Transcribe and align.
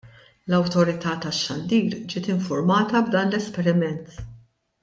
L-Awtorita' 0.51 1.13
tax-Xandir 1.25 1.93
ġiet 2.13 2.31
infurmata 2.37 3.05
b'dan 3.11 3.33
l-esperiment. 3.33 4.21